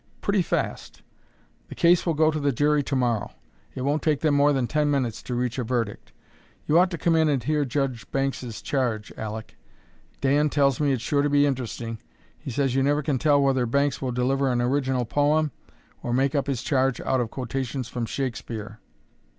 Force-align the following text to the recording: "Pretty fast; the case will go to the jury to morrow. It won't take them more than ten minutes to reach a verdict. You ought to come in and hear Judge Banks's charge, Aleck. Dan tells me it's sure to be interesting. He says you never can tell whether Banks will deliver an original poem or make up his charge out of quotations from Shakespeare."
"Pretty 0.19 0.41
fast; 0.41 1.03
the 1.67 1.75
case 1.75 2.07
will 2.07 2.15
go 2.15 2.31
to 2.31 2.39
the 2.39 2.51
jury 2.51 2.81
to 2.81 2.95
morrow. 2.95 3.29
It 3.75 3.83
won't 3.83 4.01
take 4.01 4.21
them 4.21 4.33
more 4.33 4.51
than 4.51 4.65
ten 4.65 4.89
minutes 4.89 5.21
to 5.21 5.35
reach 5.35 5.59
a 5.59 5.63
verdict. 5.63 6.11
You 6.65 6.79
ought 6.79 6.89
to 6.89 6.97
come 6.97 7.15
in 7.15 7.29
and 7.29 7.43
hear 7.43 7.65
Judge 7.65 8.09
Banks's 8.11 8.63
charge, 8.63 9.13
Aleck. 9.15 9.57
Dan 10.19 10.49
tells 10.49 10.79
me 10.79 10.91
it's 10.91 11.03
sure 11.03 11.21
to 11.21 11.29
be 11.29 11.45
interesting. 11.45 11.99
He 12.39 12.49
says 12.49 12.73
you 12.73 12.81
never 12.81 13.03
can 13.03 13.19
tell 13.19 13.43
whether 13.43 13.67
Banks 13.67 14.01
will 14.01 14.11
deliver 14.11 14.51
an 14.51 14.59
original 14.59 15.05
poem 15.05 15.51
or 16.01 16.13
make 16.13 16.33
up 16.33 16.47
his 16.47 16.63
charge 16.63 16.99
out 17.01 17.21
of 17.21 17.29
quotations 17.29 17.87
from 17.87 18.07
Shakespeare." 18.07 18.79